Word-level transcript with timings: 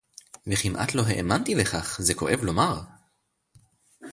וכמעט 0.47 0.93
לא 0.95 1.03
האמנתי 1.07 1.55
לכך: 1.55 1.99
זה 2.01 2.13
כואב 2.13 2.39
לומר 2.43 2.81